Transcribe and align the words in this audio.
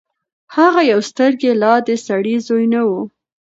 هغه 0.55 0.81
يو 0.91 0.99
سترګې 1.09 1.51
لا 1.61 1.73
د 1.87 1.89
سړي 2.07 2.35
زوی 2.47 2.65
نه 2.73 2.81
وو. 2.87 3.01